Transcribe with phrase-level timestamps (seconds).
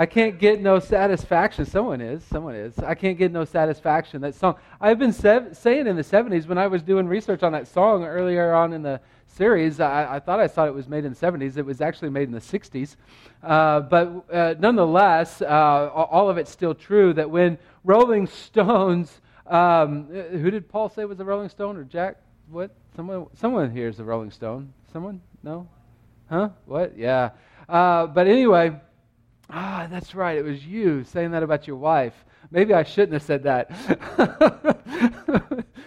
[0.00, 1.66] I can't get no satisfaction.
[1.66, 2.24] Someone is.
[2.24, 2.78] Someone is.
[2.78, 4.22] I can't get no satisfaction.
[4.22, 4.54] That song.
[4.80, 8.04] I've been sev- saying in the 70s when I was doing research on that song
[8.04, 11.18] earlier on in the series, I, I, thought I thought it was made in the
[11.18, 11.58] 70s.
[11.58, 12.96] It was actually made in the 60s.
[13.42, 15.46] Uh, but uh, nonetheless, uh,
[15.92, 21.20] all of it's still true that when Rolling Stones, um, who did Paul say was
[21.20, 22.16] a Rolling Stone or Jack?
[22.48, 22.74] What?
[22.96, 24.72] Someone, someone here is a Rolling Stone.
[24.94, 25.20] Someone?
[25.42, 25.68] No?
[26.30, 26.48] Huh?
[26.64, 26.96] What?
[26.96, 27.32] Yeah.
[27.68, 28.80] Uh, but anyway,
[29.52, 30.38] ah, that's right.
[30.38, 32.14] It was you saying that about your wife.
[32.50, 33.70] Maybe I shouldn't have said that.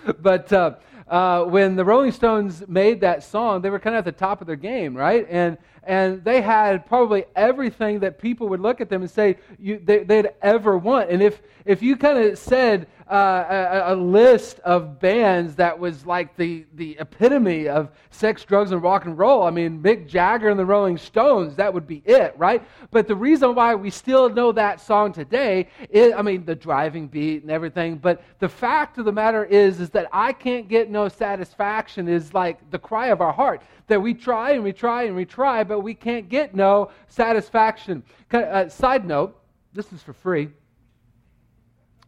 [0.22, 0.76] but uh,
[1.08, 4.42] uh, when the Rolling Stones made that song, they were kind of at the top
[4.42, 5.26] of their game, right?
[5.30, 9.82] And and they had probably everything that people would look at them and say you,
[9.84, 11.10] they, would ever want.
[11.10, 16.06] And if if you kind of said uh, a, a, list of bands that was
[16.06, 19.44] like the, the epitome of sex, drugs, and rock and roll.
[19.44, 22.64] I mean, Mick Jagger and the Rolling Stones, that would be it, right?
[22.92, 27.08] But the reason why we still know that song today is, I mean, the driving
[27.08, 27.98] beat and everything.
[27.98, 32.34] But the fact of the matter is, is that I can't get no satisfaction is
[32.34, 33.62] like the cry of our heart.
[33.94, 38.02] That we try and we try and we try, but we can't get no satisfaction.
[38.32, 39.40] Uh, side note,
[39.72, 40.50] this is for free.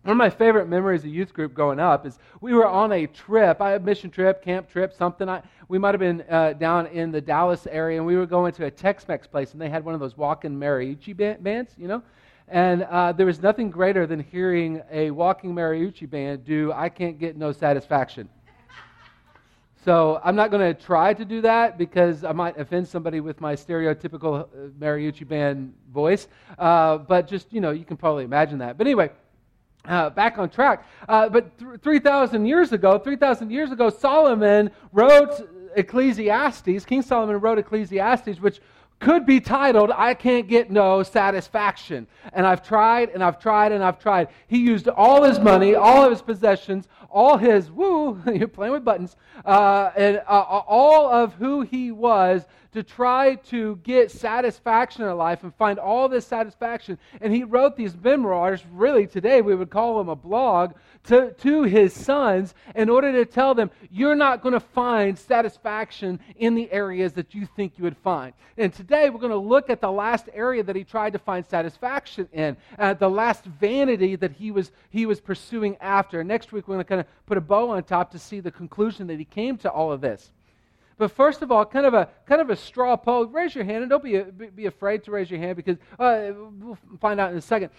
[0.01, 3.05] One of my favorite memories of youth group growing up is we were on a
[3.05, 5.29] trip, a mission trip, camp trip, something.
[5.29, 8.51] I, we might have been uh, down in the Dallas area, and we were going
[8.53, 12.01] to a Tex-Mex place, and they had one of those walking mariachi bands, you know.
[12.47, 17.19] And uh, there was nothing greater than hearing a walking mariachi band do "I Can't
[17.19, 18.27] Get No Satisfaction."
[19.85, 23.39] So I'm not going to try to do that because I might offend somebody with
[23.39, 24.47] my stereotypical uh,
[24.79, 26.27] mariachi band voice.
[26.57, 28.77] Uh, but just you know, you can probably imagine that.
[28.77, 29.11] But anyway.
[29.87, 30.83] Uh, back on track.
[31.07, 36.83] Uh, but th- 3,000 years ago, 3,000 years ago, Solomon wrote Ecclesiastes.
[36.85, 38.61] King Solomon wrote Ecclesiastes, which
[39.05, 42.07] could be titled, I Can't Get No Satisfaction.
[42.33, 44.29] And I've tried and I've tried and I've tried.
[44.47, 48.83] He used all his money, all of his possessions, all his, woo, you're playing with
[48.83, 55.17] buttons, uh, and uh, all of who he was to try to get satisfaction in
[55.17, 56.97] life and find all this satisfaction.
[57.21, 60.73] And he wrote these memoirs, really today we would call them a blog,
[61.05, 66.19] to, to his sons in order to tell them, you're not going to find satisfaction
[66.35, 68.33] in the areas that you think you would find.
[68.57, 71.45] And today we're going to look at the last area that he tried to find
[71.45, 76.23] satisfaction in, uh, the last vanity that he was, he was pursuing after.
[76.23, 78.51] Next week we're going to kind of put a bow on top to see the
[78.51, 80.31] conclusion that he came to all of this.
[80.97, 83.25] But first of all, kind of a kind of a straw poll.
[83.25, 84.21] Raise your hand and don't be
[84.55, 87.71] be afraid to raise your hand because uh, we'll find out in a second.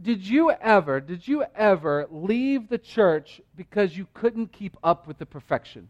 [0.00, 5.18] Did you ever did you ever leave the church because you couldn't keep up with
[5.18, 5.88] the perfection?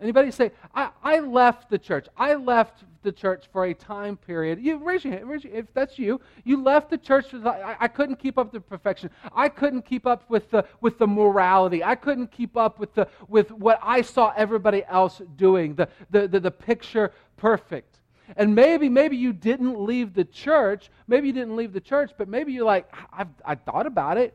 [0.00, 2.06] Anybody say, I, I left the church.
[2.16, 4.60] I left the church for a time period.
[4.60, 5.28] You raise your hand.
[5.28, 7.34] Raise your, if that's you, you left the church.
[7.34, 9.10] I, I couldn't keep up the perfection.
[9.34, 11.82] I couldn't keep up with the with the morality.
[11.82, 15.74] I couldn't keep up with the with what I saw everybody else doing.
[15.74, 17.98] The the the, the picture perfect.
[18.36, 20.90] And maybe maybe you didn't leave the church.
[21.08, 24.34] Maybe you didn't leave the church, but maybe you're like, I've I thought about it.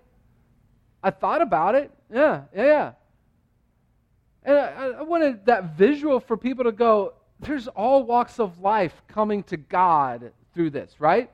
[1.01, 1.91] I thought about it.
[2.11, 2.91] Yeah, yeah, yeah.
[4.43, 9.01] And I, I wanted that visual for people to go, there's all walks of life
[9.07, 11.31] coming to God through this, right?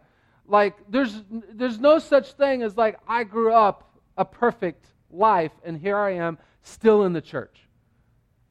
[0.47, 5.77] Like there's there's no such thing as like I grew up a perfect life and
[5.77, 7.67] here I am still in the church.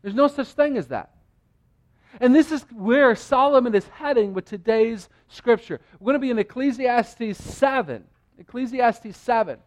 [0.02, 1.10] There's no such thing as that.
[2.20, 5.80] And this is where Solomon is heading with today's scripture.
[6.00, 8.04] We're going to be in Ecclesiastes 7.
[8.38, 9.58] Ecclesiastes 7.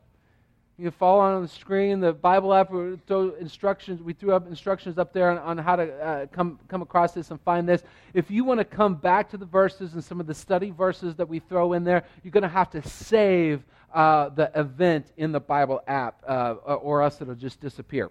[0.81, 2.00] You can follow on the screen.
[2.00, 4.02] The Bible app, we throw instructions.
[4.02, 7.30] We threw up instructions up there on, on how to uh, come, come across this
[7.30, 7.84] and find this.
[8.16, 11.14] If you want to come back to the verses and some of the study verses
[11.18, 15.31] that we throw in there, you're going to have to save uh, the event in
[15.31, 18.09] the Bible app, uh, or else it'll just disappear.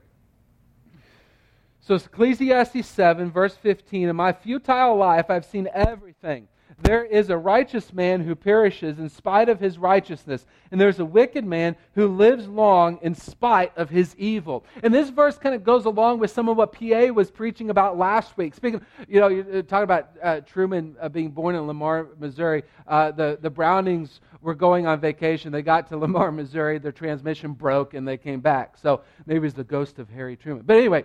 [1.80, 4.10] So Ecclesiastes 7, verse 15.
[4.10, 6.46] In my futile life, I've seen everything
[6.78, 11.04] there is a righteous man who perishes in spite of his righteousness, and there's a
[11.04, 14.64] wicked man who lives long in spite of his evil.
[14.82, 17.98] And this verse kind of goes along with some of what PA was preaching about
[17.98, 18.54] last week.
[18.54, 22.62] Speaking, you know, you're uh, talking about uh, Truman uh, being born in Lamar, Missouri.
[22.86, 25.52] Uh, the, the Brownings were going on vacation.
[25.52, 26.78] They got to Lamar, Missouri.
[26.78, 28.76] Their transmission broke, and they came back.
[28.78, 30.64] So maybe it's the ghost of Harry Truman.
[30.66, 31.04] But anyway,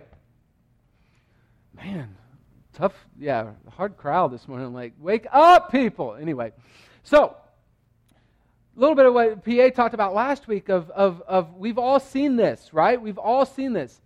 [1.74, 2.16] man,
[2.76, 4.72] tough, yeah, hard crowd this morning.
[4.74, 6.14] Like, wake up, people.
[6.14, 6.52] Anyway,
[7.02, 7.36] so
[8.76, 11.98] a little bit of what PA talked about last week of, of, of we've all
[11.98, 13.00] seen this, right?
[13.00, 14.00] We've all seen this.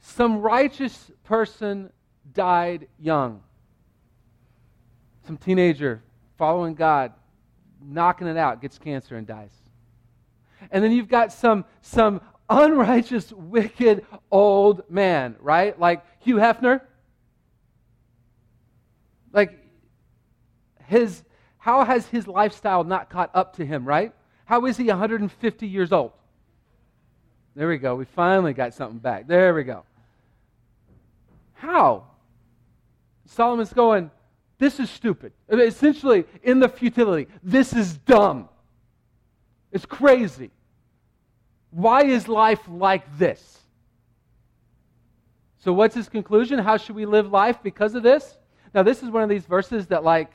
[0.00, 1.92] Some righteous person
[2.32, 3.42] died young.
[5.26, 6.02] Some teenager
[6.38, 7.12] following God
[7.82, 9.52] knocking it out, gets cancer, and dies.
[10.70, 15.78] And then you've got some, some unrighteous, wicked old man, right?
[15.78, 16.80] Like Hugh Hefner.
[19.32, 19.58] Like
[20.86, 21.22] his
[21.58, 24.12] how has his lifestyle not caught up to him, right?
[24.46, 26.12] How is he 150 years old?
[27.54, 27.94] There we go.
[27.94, 29.26] We finally got something back.
[29.26, 29.84] There we go.
[31.52, 32.06] How?
[33.26, 34.10] Solomon's going,
[34.58, 35.32] this is stupid.
[35.48, 38.48] Essentially, in the futility, this is dumb.
[39.70, 40.50] It's crazy.
[41.70, 43.58] Why is life like this?
[45.58, 46.58] So, what's his conclusion?
[46.58, 48.36] How should we live life because of this?
[48.74, 50.30] Now, this is one of these verses that, like,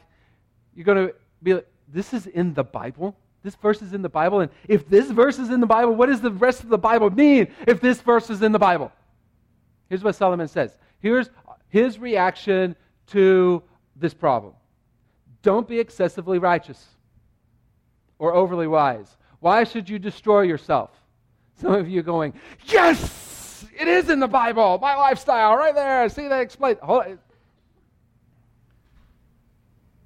[0.76, 3.16] you're going to be like, this is in the Bible?
[3.44, 4.40] This verse is in the Bible.
[4.40, 7.10] And if this verse is in the Bible, what does the rest of the Bible
[7.10, 8.92] mean if this verse is in the Bible?
[9.88, 10.76] Here's what Solomon says.
[11.00, 11.30] Here's
[11.70, 12.76] his reaction
[13.08, 13.62] to
[13.96, 14.54] this problem
[15.44, 16.84] Don't be excessively righteous
[18.18, 19.16] or overly wise.
[19.40, 20.90] Why should you destroy yourself?
[21.58, 22.34] Some of you going,
[22.66, 26.10] Yes, it is in the Bible, my lifestyle, right there.
[26.10, 26.80] See that explained.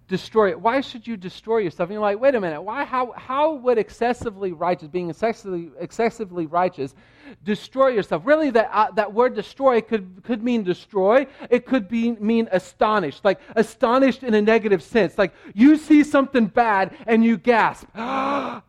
[0.10, 0.60] Destroy it.
[0.60, 1.88] Why should you destroy yourself?
[1.90, 2.64] And you're like, wait a minute.
[2.64, 2.84] Why?
[2.84, 3.12] How?
[3.12, 6.96] How would excessively righteous, being excessively, excessively righteous,
[7.44, 8.24] destroy yourself?
[8.26, 11.28] Really, that uh, that word destroy could could mean destroy.
[11.52, 15.16] It could be mean astonished, like astonished in a negative sense.
[15.16, 17.86] Like you see something bad and you gasp.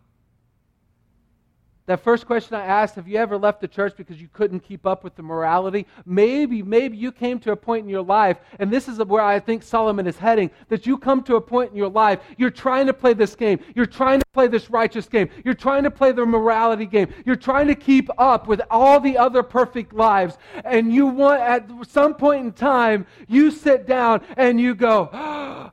[1.86, 4.86] That first question I asked, have you ever left the church because you couldn't keep
[4.86, 5.86] up with the morality?
[6.06, 9.40] Maybe, maybe you came to a point in your life, and this is where I
[9.40, 12.86] think Solomon is heading, that you come to a point in your life, you're trying
[12.86, 13.58] to play this game.
[13.74, 15.30] You're trying to play this righteous game.
[15.44, 17.12] You're trying to play the morality game.
[17.26, 20.38] You're trying to keep up with all the other perfect lives.
[20.64, 25.10] And you want, at some point in time, you sit down and you go,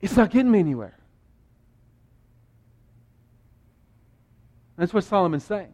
[0.00, 0.96] it's not getting me anywhere.
[4.76, 5.72] That's what Solomon's saying.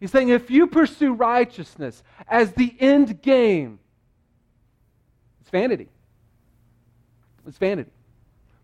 [0.00, 3.78] He's saying if you pursue righteousness as the end game,
[5.40, 5.88] it's vanity.
[7.46, 7.90] It's vanity.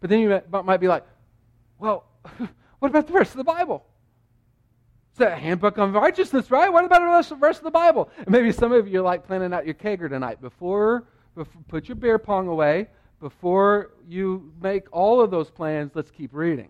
[0.00, 1.04] But then you might be like,
[1.78, 2.06] well,
[2.78, 3.84] what about the rest of the Bible?
[5.12, 6.72] It's a handbook on righteousness, right?
[6.72, 8.10] What about the rest of the Bible?
[8.18, 10.40] And maybe some of you are like planning out your kegger tonight.
[10.40, 12.88] Before, before, put your beer pong away.
[13.20, 16.68] Before you make all of those plans, let's keep reading.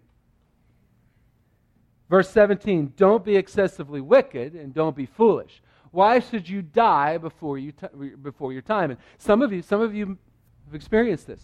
[2.09, 5.63] Verse 17 Don't be excessively wicked and don't be foolish.
[5.91, 7.87] Why should you die before, you t-
[8.23, 8.91] before your time?
[8.91, 10.19] And some of you, some of you
[10.67, 11.43] have experienced this.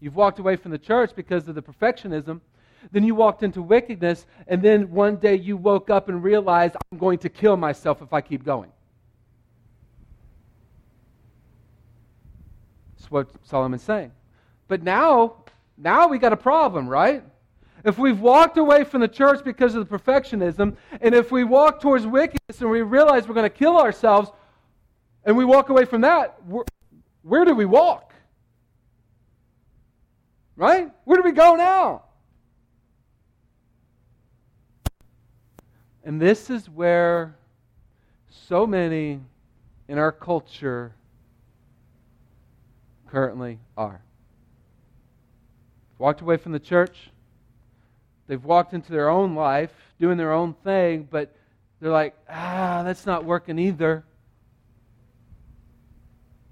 [0.00, 2.40] You've walked away from the church because of the perfectionism.
[2.90, 6.98] Then you walked into wickedness, and then one day you woke up and realized, I'm
[6.98, 8.72] going to kill myself if I keep going.
[12.96, 14.10] That's what Solomon's saying.
[14.66, 15.44] But now,
[15.76, 17.22] now we got a problem, right?
[17.84, 21.80] If we've walked away from the church because of the perfectionism, and if we walk
[21.80, 24.30] towards wickedness and we realize we're going to kill ourselves,
[25.24, 26.40] and we walk away from that,
[27.22, 28.12] where do we walk?
[30.56, 30.90] Right?
[31.04, 32.02] Where do we go now?
[36.04, 37.36] And this is where
[38.28, 39.20] so many
[39.88, 40.94] in our culture
[43.06, 44.02] currently are.
[45.98, 47.11] Walked away from the church,
[48.32, 51.36] They've walked into their own life, doing their own thing, but
[51.78, 54.04] they're like, ah, that's not working either.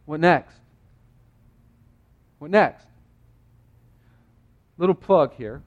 [0.05, 0.57] What next?
[2.39, 2.85] What next?
[4.77, 5.63] Little plug here.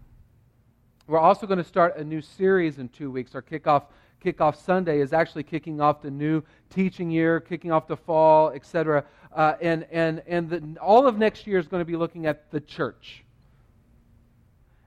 [1.07, 3.33] We're also going to start a new series in two weeks.
[3.33, 3.85] Our kickoff
[4.23, 9.03] kickoff Sunday is actually kicking off the new teaching year, kicking off the fall, etc.
[9.35, 12.51] Uh, and and and the, all of next year is going to be looking at
[12.51, 13.23] the church.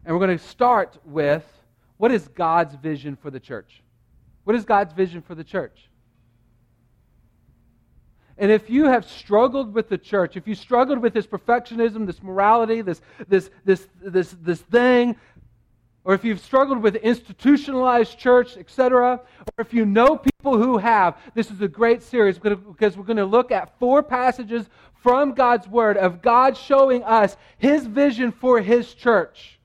[0.07, 1.43] And we're going to start with
[1.97, 3.83] what is God's vision for the church?
[4.45, 5.91] What is God's vision for the church?
[8.39, 12.23] And if you have struggled with the church, if you struggled with this perfectionism, this
[12.23, 15.17] morality, this, this, this, this, this thing,
[16.05, 19.21] or if you've struggled with institutionalized church, etc.,
[19.59, 23.17] or if you know people who have, this is a great series because we're going
[23.17, 24.69] to look at four passages
[25.03, 29.56] from God's Word of God showing us His vision for His church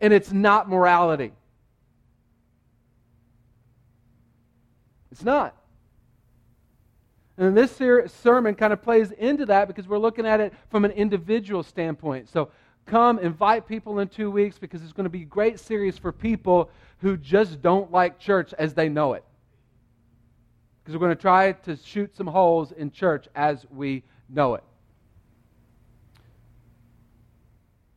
[0.00, 1.32] and it's not morality.
[5.12, 5.54] It's not.
[7.36, 7.80] And this
[8.12, 12.28] sermon kind of plays into that because we're looking at it from an individual standpoint.
[12.28, 12.50] So
[12.86, 16.12] come, invite people in two weeks because it's going to be a great series for
[16.12, 19.24] people who just don't like church as they know it.
[20.82, 24.64] Because we're going to try to shoot some holes in church as we know it.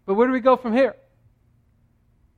[0.05, 0.95] But where do we go from here?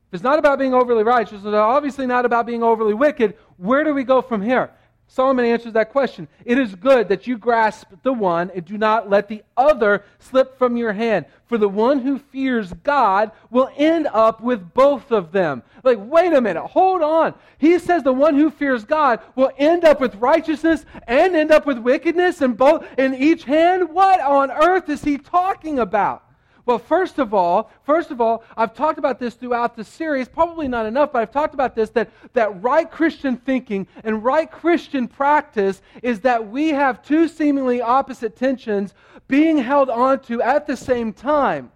[0.07, 3.83] If it's not about being overly righteous, it's obviously not about being overly wicked, where
[3.83, 4.71] do we go from here?
[5.07, 6.27] Solomon answers that question.
[6.45, 10.57] It is good that you grasp the one and do not let the other slip
[10.57, 11.25] from your hand.
[11.45, 15.61] For the one who fears God will end up with both of them.
[15.83, 17.35] Like, wait a minute, hold on.
[17.59, 21.67] He says the one who fears God will end up with righteousness and end up
[21.67, 23.91] with wickedness in both in each hand.
[23.91, 26.24] What on earth is he talking about?
[26.65, 30.67] Well, first of all, first of all, I've talked about this throughout the series, probably
[30.67, 35.07] not enough, but I've talked about this that, that right Christian thinking and right Christian
[35.07, 38.95] practice is that we have two seemingly opposite tensions
[39.27, 41.71] being held onto at the same time.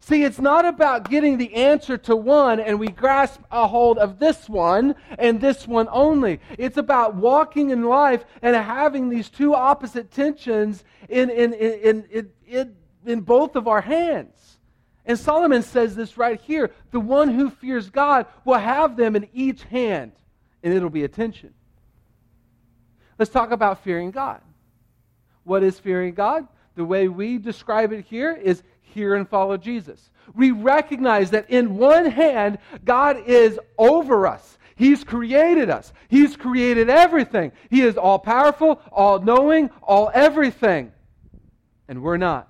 [0.00, 4.18] See, it's not about getting the answer to one and we grasp a hold of
[4.18, 6.40] this one and this one only.
[6.56, 12.30] It's about walking in life and having these two opposite tensions in, in, in, in,
[12.46, 12.76] in
[13.08, 14.58] in both of our hands.
[15.04, 19.28] And Solomon says this right here the one who fears God will have them in
[19.32, 20.12] each hand,
[20.62, 21.54] and it'll be attention.
[23.18, 24.40] Let's talk about fearing God.
[25.44, 26.46] What is fearing God?
[26.76, 30.10] The way we describe it here is hear and follow Jesus.
[30.34, 34.58] We recognize that in one hand, God is over us.
[34.76, 35.92] He's created us.
[36.08, 37.52] He's created everything.
[37.70, 40.92] He is all powerful, all knowing, all everything.
[41.88, 42.48] And we're not.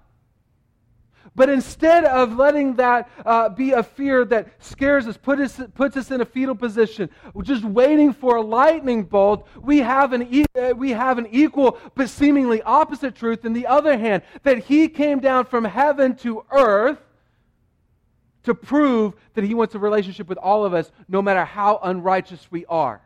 [1.34, 5.96] But instead of letting that uh, be a fear that scares us, put us, puts
[5.96, 7.10] us in a fetal position,
[7.42, 11.78] just waiting for a lightning bolt, we have, an e- uh, we have an equal
[11.94, 16.44] but seemingly opposite truth in the other hand that He came down from heaven to
[16.50, 16.98] earth
[18.44, 22.50] to prove that He wants a relationship with all of us, no matter how unrighteous
[22.50, 23.00] we are.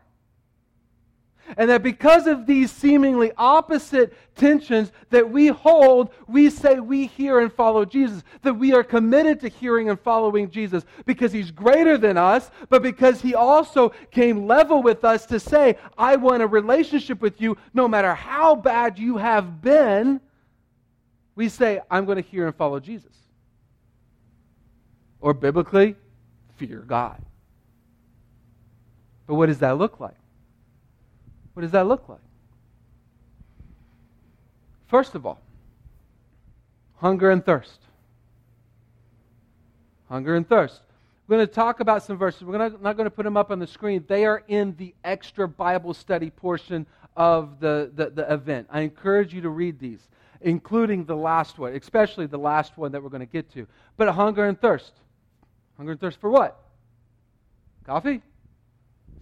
[1.57, 7.39] And that because of these seemingly opposite tensions that we hold, we say we hear
[7.39, 8.23] and follow Jesus.
[8.41, 12.81] That we are committed to hearing and following Jesus because he's greater than us, but
[12.81, 17.57] because he also came level with us to say, I want a relationship with you
[17.73, 20.21] no matter how bad you have been.
[21.35, 23.15] We say, I'm going to hear and follow Jesus.
[25.19, 25.95] Or biblically,
[26.55, 27.21] fear God.
[29.25, 30.15] But what does that look like?
[31.53, 32.19] What does that look like?
[34.87, 35.39] First of all,
[36.97, 37.79] hunger and thirst.
[40.09, 40.81] Hunger and thirst.
[41.27, 42.43] We're going to talk about some verses.
[42.43, 44.03] We're not going to put them up on the screen.
[44.07, 48.67] They are in the extra Bible study portion of the, the, the event.
[48.69, 49.99] I encourage you to read these,
[50.41, 53.67] including the last one, especially the last one that we're going to get to.
[53.95, 54.91] But hunger and thirst.
[55.77, 56.59] Hunger and thirst for what?
[57.85, 58.21] Coffee?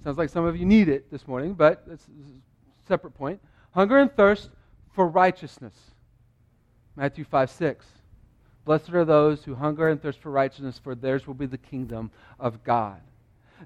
[0.03, 3.39] Sounds like some of you need it this morning, but it's a separate point.
[3.71, 4.49] Hunger and thirst
[4.93, 5.73] for righteousness.
[6.95, 7.85] Matthew 5 6.
[8.65, 12.11] Blessed are those who hunger and thirst for righteousness, for theirs will be the kingdom
[12.39, 13.01] of God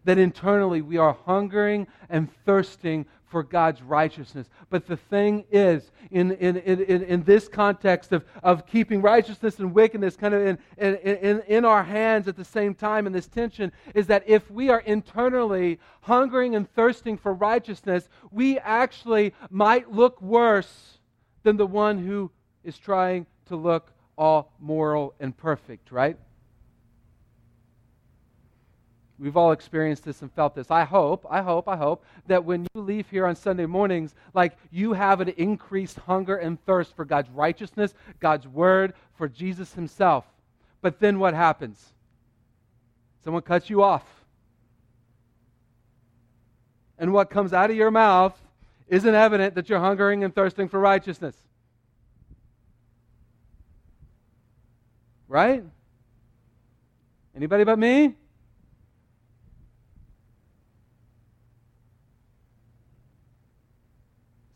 [0.04, 4.48] that internally we are hungering and thirsting for God's righteousness.
[4.70, 9.74] But the thing is, in, in, in, in, this context of, of keeping righteousness and
[9.74, 13.28] wickedness kind of in, in, in, in our hands at the same time in this
[13.28, 19.92] tension, is that if we are internally hungering and thirsting for righteousness, we actually might
[19.92, 21.00] look worse
[21.44, 22.32] than the one who
[22.64, 26.18] is trying to look all moral and perfect, right?
[29.18, 30.70] We've all experienced this and felt this.
[30.70, 34.58] I hope, I hope, I hope that when you leave here on Sunday mornings, like
[34.72, 40.26] you have an increased hunger and thirst for God's righteousness, God's word, for Jesus himself.
[40.82, 41.94] But then what happens?
[43.24, 44.04] Someone cuts you off.
[46.98, 48.38] And what comes out of your mouth
[48.88, 51.36] isn't evident that you're hungering and thirsting for righteousness.
[55.28, 55.64] Right?
[57.36, 58.16] Anybody but me?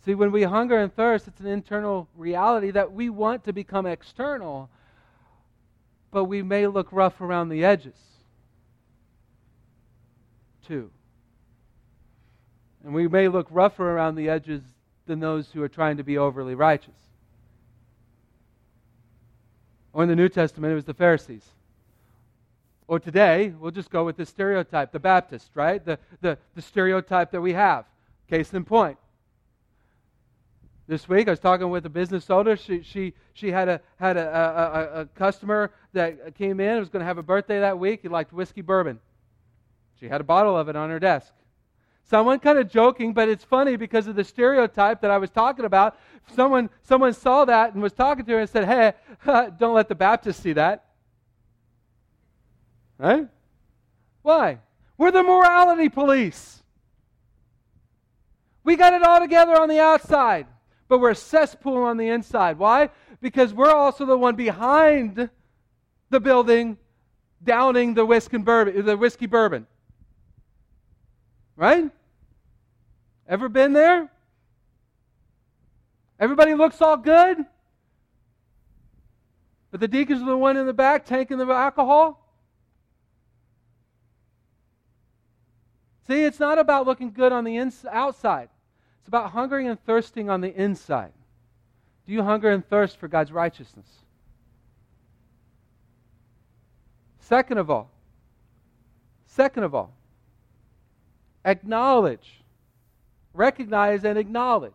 [0.06, 3.86] See, when we hunger and thirst, it's an internal reality that we want to become
[3.86, 4.70] external,
[6.12, 7.96] but we may look rough around the edges
[10.66, 10.90] too.
[12.84, 14.62] And we may look rougher around the edges
[15.06, 16.96] than those who are trying to be overly righteous.
[19.92, 21.46] Or in the New Testament, it was the Pharisees.
[22.88, 25.84] Or today, we'll just go with the stereotype, the Baptist, right?
[25.84, 27.86] The, the, the stereotype that we have.
[28.30, 28.98] Case in point
[30.90, 31.28] this week.
[31.28, 32.58] I was talking with a business owner.
[32.58, 37.02] She, she, she had, a, had a, a, a customer that came in, was going
[37.02, 38.00] to have a birthday that week.
[38.02, 39.00] He liked whiskey bourbon.
[40.00, 41.32] She had a bottle of it on her desk.
[42.06, 45.64] Someone kind of joking, but it's funny because of the stereotype that I was talking
[45.64, 45.96] about.
[46.36, 48.94] Someone, someone saw that and was talking to her and said, Hey,
[49.60, 50.86] don't let the Baptists see that.
[52.98, 53.28] Right?
[54.24, 54.58] Why?
[54.98, 56.64] We're the morality police.
[58.64, 60.48] We got it all together on the outside,
[60.90, 62.58] but we're a cesspool on the inside.
[62.58, 62.90] Why?
[63.22, 65.30] Because we're also the one behind
[66.10, 66.78] the building
[67.42, 69.68] downing the whiskey bourbon, the whiskey bourbon.
[71.56, 71.90] Right?
[73.28, 74.12] Ever been there?
[76.20, 77.46] Everybody looks all good?
[79.72, 82.26] But the deacons are the one in the back taking the alcohol?
[86.08, 88.50] See, it's not about looking good on the ins- outside.
[89.00, 91.14] It's about hungering and thirsting on the inside.
[92.06, 93.88] Do you hunger and thirst for God's righteousness?
[97.20, 97.92] Second of all,
[99.28, 99.94] second of all,
[101.46, 102.42] acknowledge,
[103.34, 104.74] recognize and acknowledge.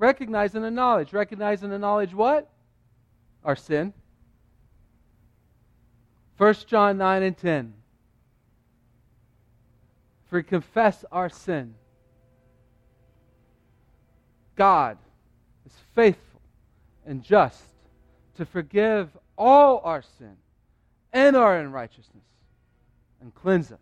[0.00, 1.12] Recognize and acknowledge.
[1.12, 2.48] Recognize and acknowledge what?
[3.44, 3.92] Our sin.
[6.38, 7.74] 1 John 9 and 10.
[10.24, 11.74] For we confess our sin.
[14.60, 14.98] God
[15.64, 16.42] is faithful
[17.06, 17.62] and just
[18.36, 20.36] to forgive all our sin
[21.14, 22.26] and our unrighteousness
[23.22, 23.78] and cleanse us.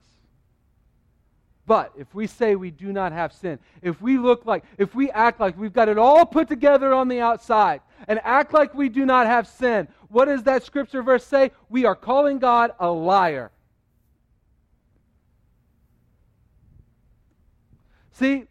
[1.67, 5.11] But if we say we do not have sin, if we look like, if we
[5.11, 8.89] act like we've got it all put together on the outside and act like we
[8.89, 11.51] do not have sin, what does that scripture verse say?
[11.69, 13.51] We are calling God a liar.
[18.13, 18.45] See,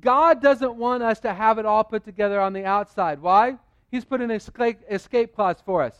[0.00, 3.20] God doesn't want us to have it all put together on the outside.
[3.20, 3.56] Why?
[3.90, 5.96] He's put an escape, clause for us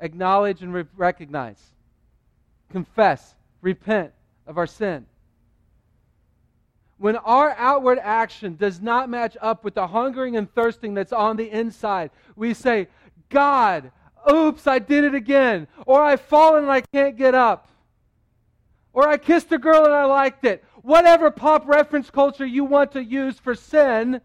[0.00, 1.60] acknowledge and re- recognize,
[2.70, 4.12] confess, repent
[4.46, 5.06] of our sin.
[6.98, 11.36] When our outward action does not match up with the hungering and thirsting that's on
[11.36, 12.88] the inside, we say,
[13.28, 13.92] God,
[14.30, 15.68] oops, I did it again.
[15.86, 17.68] Or I've fallen and I can't get up.
[18.92, 20.64] Or I kissed a girl and I liked it.
[20.88, 24.22] Whatever pop reference culture you want to use for sin,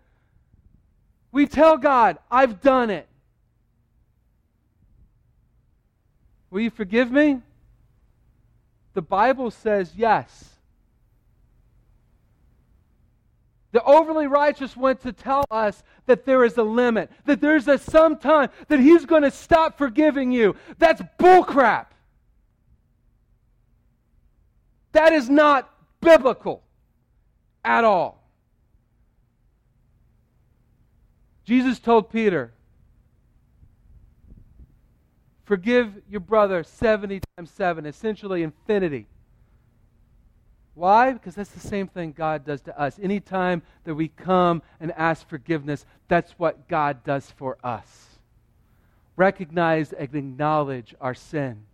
[1.30, 3.06] we tell God, I've done it.
[6.50, 7.42] Will you forgive me?
[8.94, 10.56] The Bible says yes.
[13.74, 17.78] The overly righteous went to tell us that there is a limit, that there's a
[17.78, 20.56] some time that he's going to stop forgiving you.
[20.78, 21.88] That's bullcrap.
[24.94, 25.73] That is not
[26.04, 26.64] biblical
[27.64, 28.24] at all.
[31.46, 32.54] Jesus told Peter,
[35.46, 39.08] Forgive your brother 70 times 7, essentially infinity.
[40.74, 41.12] Why?
[41.12, 42.98] Because that's the same thing God does to us.
[43.02, 48.18] Anytime that we come and ask forgiveness, that's what God does for us.
[49.16, 51.66] Recognize and acknowledge our sin.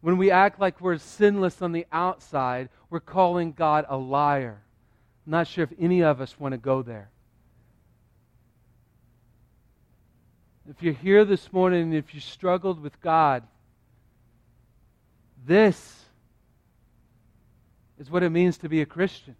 [0.00, 4.62] When we act like we're sinless on the outside, we're calling God a liar.
[5.26, 7.10] I'm not sure if any of us want to go there.
[10.68, 13.42] If you're here this morning and if you struggled with God,
[15.46, 16.04] this
[17.98, 19.34] is what it means to be a Christian.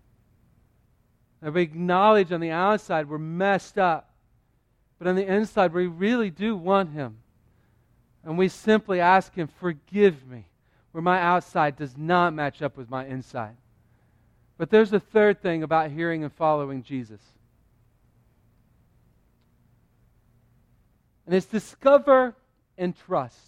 [1.43, 4.11] That we acknowledge on the outside we're messed up,
[4.99, 7.19] but on the inside we really do want Him.
[8.25, 10.48] And we simply ask Him, Forgive me,
[10.99, 13.55] where my outside does not match up with my inside.
[14.57, 17.21] But there's a third thing about hearing and following Jesus.
[21.25, 22.35] And it's discover
[22.77, 23.39] and trust.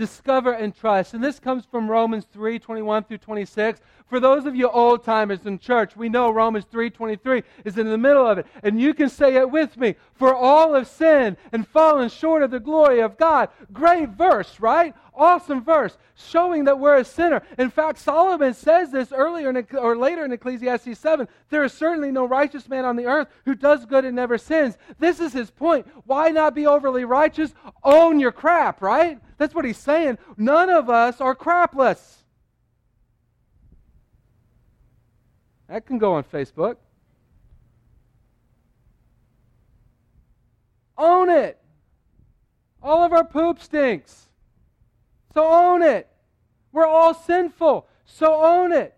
[0.00, 1.12] Discover and trust.
[1.12, 3.82] And this comes from Romans 3 21 through 26.
[4.08, 7.86] For those of you old timers in church, we know Romans 3 23 is in
[7.86, 8.46] the middle of it.
[8.62, 9.96] And you can say it with me.
[10.14, 13.50] For all have sinned and fallen short of the glory of God.
[13.74, 14.94] Great verse, right?
[15.14, 17.42] Awesome verse showing that we're a sinner.
[17.58, 21.28] In fact, Solomon says this earlier in, or later in Ecclesiastes 7.
[21.50, 24.78] There is certainly no righteous man on the earth who does good and never sins.
[24.98, 25.86] This is his point.
[26.06, 27.52] Why not be overly righteous?
[27.82, 29.20] Own your crap, right?
[29.36, 30.18] That's what he's saying.
[30.36, 32.18] None of us are crapless.
[35.68, 36.76] That can go on Facebook.
[40.96, 41.58] Own it.
[42.82, 44.28] All of our poop stinks.
[45.34, 46.08] So own it.
[46.72, 47.86] We're all sinful.
[48.04, 48.94] So own it.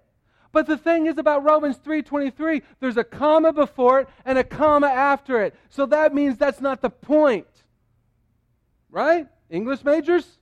[0.52, 4.86] But the thing is about Romans 3:23, there's a comma before it and a comma
[4.86, 5.54] after it.
[5.70, 7.46] So that means that's not the point.
[8.90, 9.26] Right?
[9.48, 10.38] English majors?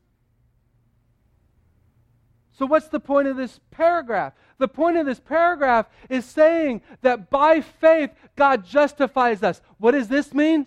[2.52, 4.34] So what's the point of this paragraph?
[4.58, 9.62] The point of this paragraph is saying that by faith God justifies us.
[9.78, 10.66] What does this mean?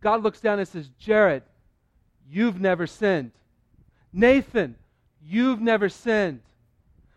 [0.00, 1.42] God looks down and says, "Jared,
[2.26, 3.32] you've never sinned.
[4.12, 4.76] Nathan,
[5.20, 6.40] you've never sinned.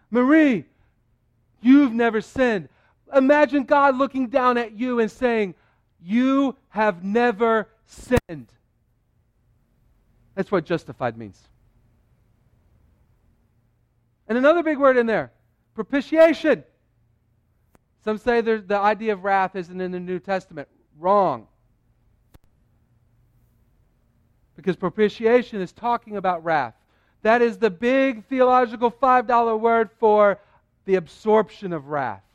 [0.10, 0.65] Marie,
[1.62, 2.69] you've never sinned.
[3.15, 5.56] Imagine God looking down at you and saying,
[6.02, 8.47] You have never sinned.
[10.36, 11.39] That's what justified means.
[14.28, 15.32] And another big word in there
[15.76, 16.63] propitiation.
[18.04, 20.67] Some say the idea of wrath isn't in the New Testament.
[20.97, 21.47] Wrong.
[24.56, 26.74] Because propitiation is talking about wrath.
[27.24, 30.39] That is the big theological $5 word for
[30.91, 32.25] the absorption of wrath.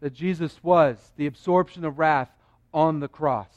[0.00, 2.30] That Jesus was the absorption of wrath
[2.72, 3.52] on the cross.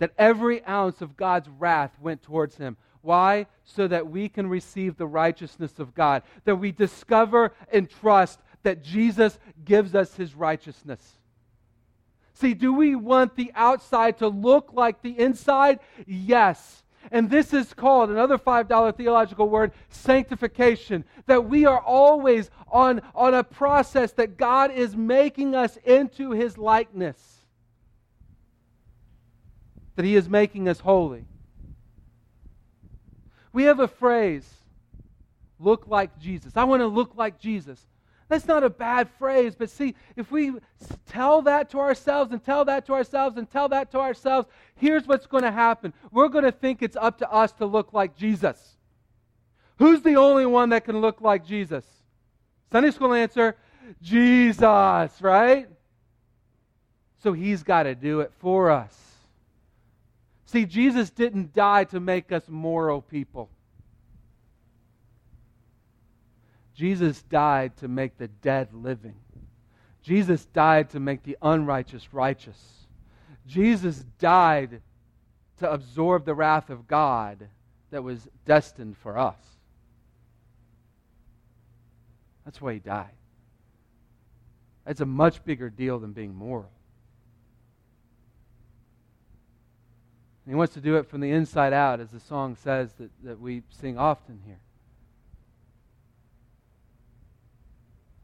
[0.00, 2.76] That every ounce of God's wrath went towards him.
[3.00, 3.46] Why?
[3.64, 6.22] So that we can receive the righteousness of God.
[6.44, 11.16] That we discover and trust that Jesus gives us his righteousness.
[12.34, 15.78] See, do we want the outside to look like the inside?
[16.06, 16.82] Yes.
[17.10, 21.04] And this is called, another $5 theological word, sanctification.
[21.26, 26.58] That we are always on, on a process that God is making us into his
[26.58, 27.18] likeness.
[29.96, 31.24] That he is making us holy.
[33.52, 34.48] We have a phrase,
[35.58, 36.56] look like Jesus.
[36.56, 37.84] I want to look like Jesus.
[38.28, 40.52] That's not a bad phrase, but see, if we
[41.06, 45.06] tell that to ourselves and tell that to ourselves and tell that to ourselves, here's
[45.06, 45.94] what's going to happen.
[46.12, 48.76] We're going to think it's up to us to look like Jesus.
[49.78, 51.86] Who's the only one that can look like Jesus?
[52.70, 53.56] Sunday school answer
[54.02, 55.68] Jesus, right?
[57.22, 58.94] So he's got to do it for us.
[60.44, 63.48] See, Jesus didn't die to make us moral people.
[66.78, 69.16] Jesus died to make the dead living.
[70.00, 72.86] Jesus died to make the unrighteous righteous.
[73.48, 74.80] Jesus died
[75.58, 77.48] to absorb the wrath of God
[77.90, 79.34] that was destined for us.
[82.44, 83.10] That's why he died.
[84.86, 86.70] That's a much bigger deal than being moral.
[90.46, 93.40] He wants to do it from the inside out, as the song says that, that
[93.40, 94.60] we sing often here.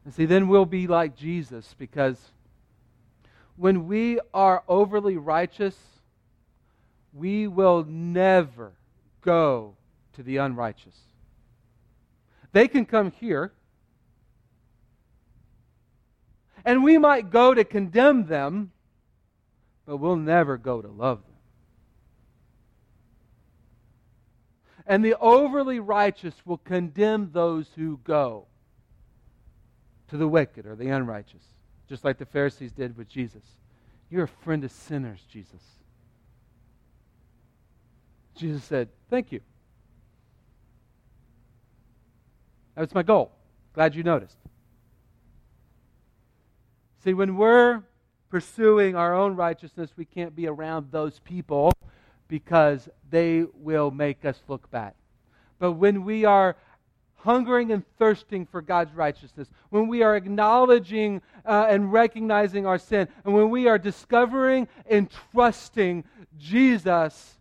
[0.05, 2.19] And see, then we'll be like Jesus because
[3.57, 5.75] when we are overly righteous,
[7.11, 8.73] we will never
[9.21, 9.75] go
[10.13, 10.95] to the unrighteous.
[12.51, 13.51] They can come here,
[16.63, 18.71] and we might go to condemn them,
[19.85, 21.35] but we'll never go to love them.
[24.85, 28.45] And the overly righteous will condemn those who go
[30.09, 31.43] to the wicked or the unrighteous,
[31.87, 33.43] just like the Pharisees did with Jesus.
[34.09, 35.61] You're a friend of sinners, Jesus.
[38.35, 39.41] Jesus said, Thank you.
[42.75, 43.31] That's my goal.
[43.73, 44.37] Glad you noticed.
[47.03, 47.83] See, when we're
[48.29, 51.71] pursuing our own righteousness, we can't be around those people
[52.27, 54.93] because they will make us look bad.
[55.59, 56.57] But when we are
[57.25, 63.07] hungering and thirsting for God's righteousness, when we are acknowledging uh, and recognizing our sin,
[63.25, 66.03] and when we are discovering and trusting
[66.37, 67.37] Jesus,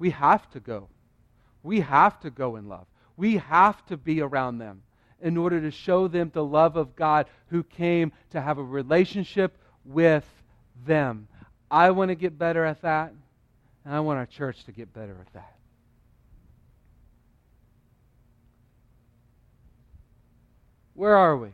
[0.00, 0.88] we have to go.
[1.62, 2.86] We have to go in love.
[3.16, 4.82] We have to be around them
[5.22, 9.56] in order to show them the love of God who came to have a relationship
[9.84, 10.26] with
[10.84, 11.28] them.
[11.70, 13.12] I want to get better at that,
[13.84, 15.59] and I want our church to get better at that.
[20.94, 21.50] Where are we?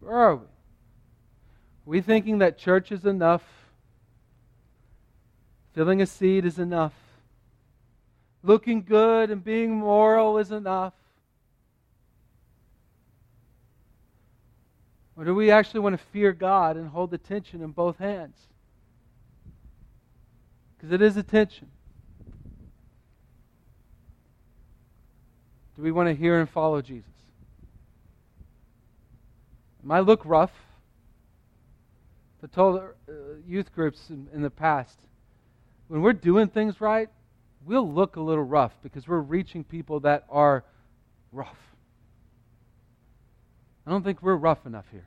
[0.00, 0.44] Where are we?
[0.44, 0.48] Are
[1.86, 3.42] we thinking that church is enough?
[5.74, 6.94] Filling a seat is enough?
[8.42, 10.94] Looking good and being moral is enough?
[15.16, 18.36] Or do we actually want to fear God and hold the tension in both hands?
[20.76, 21.68] Because it is a tension.
[25.76, 27.10] Do we want to hear and follow Jesus?
[29.82, 30.52] Might look rough.
[32.42, 33.12] I told uh,
[33.46, 34.98] youth groups in, in the past,
[35.88, 37.08] when we're doing things right,
[37.64, 40.64] we'll look a little rough because we're reaching people that are
[41.32, 41.56] rough.
[43.86, 45.06] I don't think we're rough enough here.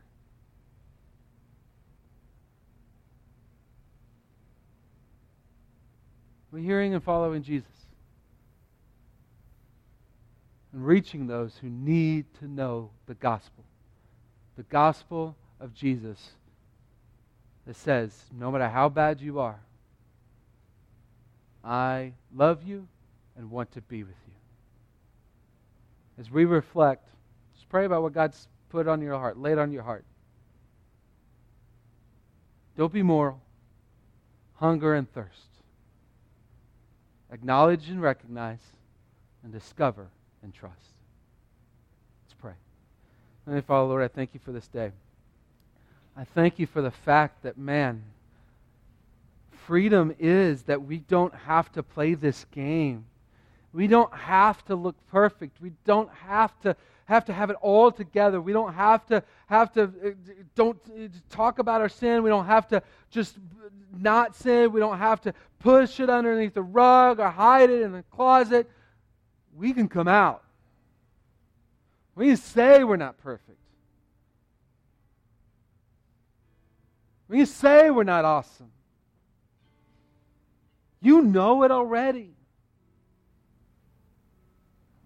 [6.51, 7.86] We're hearing and following Jesus
[10.77, 13.63] and reaching those who need to know the gospel.
[14.57, 16.33] The gospel of Jesus
[17.65, 19.59] that says, no matter how bad you are,
[21.63, 22.87] I love you
[23.35, 24.33] and want to be with you.
[26.19, 27.07] As we reflect,
[27.55, 30.05] just pray about what God's put on your heart, laid on your heart.
[32.77, 33.41] Don't be moral.
[34.57, 35.49] Hunger and thirst.
[37.31, 38.61] Acknowledge and recognize
[39.41, 40.09] and discover
[40.47, 40.93] and trust.
[42.25, 42.53] Let's pray.
[43.45, 44.91] Heavenly Father, Lord, I thank you for this day.
[46.15, 48.01] I thank you for the fact that, man,
[49.65, 53.03] freedom is that we don't have to play this game.
[53.73, 55.61] We don't have to look perfect.
[55.61, 58.39] We don't have to have to have it all together.
[58.39, 60.09] We don't have to have to uh,
[60.55, 62.23] don't uh, talk about our sin.
[62.23, 62.81] We don't have to
[63.11, 63.37] just
[63.97, 64.71] not sin.
[64.71, 68.69] We don't have to push it underneath the rug or hide it in the closet.
[69.57, 70.43] We can come out.
[72.15, 73.57] We can say we're not perfect.
[77.27, 78.71] We can say we're not awesome.
[81.01, 82.29] You know it already.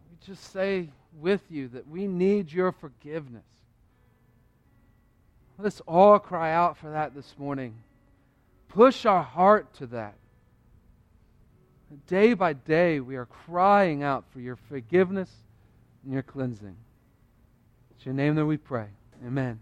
[0.10, 3.44] We just say with you that we need your forgiveness.
[5.58, 7.76] Let us all cry out for that this morning.
[8.68, 10.16] Push our heart to that.
[12.08, 15.30] Day by day, we are crying out for your forgiveness
[16.04, 16.76] and your cleansing.
[17.96, 18.88] It's your name that we pray.
[19.26, 19.60] Amen.